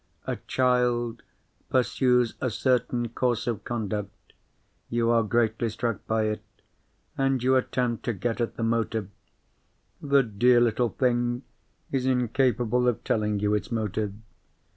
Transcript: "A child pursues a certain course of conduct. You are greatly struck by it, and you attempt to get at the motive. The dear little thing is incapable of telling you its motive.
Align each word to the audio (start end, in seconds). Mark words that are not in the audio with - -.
"A 0.25 0.37
child 0.47 1.21
pursues 1.69 2.33
a 2.41 2.49
certain 2.49 3.09
course 3.09 3.45
of 3.45 3.63
conduct. 3.63 4.33
You 4.89 5.11
are 5.11 5.21
greatly 5.21 5.69
struck 5.69 6.07
by 6.07 6.23
it, 6.23 6.43
and 7.19 7.43
you 7.43 7.55
attempt 7.55 8.03
to 8.05 8.13
get 8.13 8.41
at 8.41 8.55
the 8.55 8.63
motive. 8.63 9.11
The 10.01 10.23
dear 10.23 10.59
little 10.59 10.89
thing 10.89 11.43
is 11.91 12.07
incapable 12.07 12.87
of 12.87 13.03
telling 13.03 13.41
you 13.41 13.53
its 13.53 13.71
motive. 13.71 14.13